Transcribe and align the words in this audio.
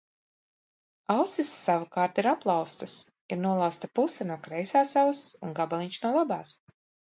Ausis 1.15 1.51
savukārt 1.65 2.21
ir 2.23 2.29
aplauztas— 2.31 2.97
ir 3.35 3.39
nolauzta 3.43 3.91
puse 4.01 4.29
no 4.33 4.41
kreisās 4.49 4.97
auss 5.05 5.23
un 5.49 5.57
gabaliņš 5.63 6.03
no 6.09 6.17
labās. 6.19 6.59